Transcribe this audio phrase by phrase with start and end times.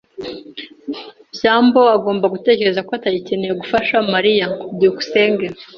[1.33, 4.45] byambo agomba gutekereza ko atagikeneye gufasha Mariya.
[4.75, 5.45] byukusenge